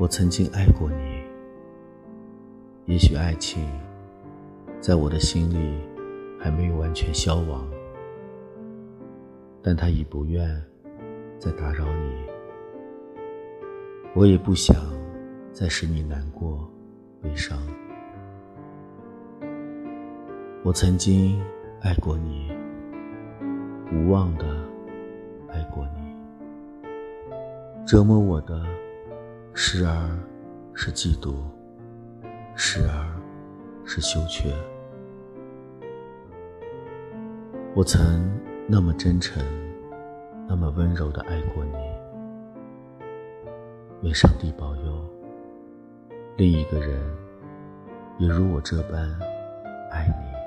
[0.00, 1.24] 我曾经爱过你，
[2.86, 3.68] 也许爱情
[4.80, 5.76] 在我的心里
[6.38, 7.68] 还没有完全消亡，
[9.60, 10.48] 但他已不愿
[11.40, 12.12] 再打扰你，
[14.14, 14.76] 我也不想
[15.52, 16.70] 再使你难过、
[17.20, 17.58] 悲伤。
[20.62, 21.42] 我曾经
[21.80, 22.52] 爱过你，
[23.92, 24.46] 无望的
[25.50, 26.14] 爱过你，
[27.84, 28.64] 折磨我的。
[29.60, 29.92] 时而
[30.72, 31.34] 是嫉妒，
[32.54, 33.10] 时而
[33.84, 34.54] 是羞怯。
[37.74, 38.00] 我曾
[38.68, 39.42] 那么真诚，
[40.48, 41.72] 那么温柔的爱过你。
[44.02, 45.04] 愿上帝保佑，
[46.36, 46.96] 另一个人
[48.18, 49.10] 也如我这般
[49.90, 50.37] 爱你。